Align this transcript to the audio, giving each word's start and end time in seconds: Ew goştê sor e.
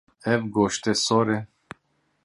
Ew 0.31 0.41
goştê 0.55 0.93
sor 1.05 1.27
e. 1.37 1.39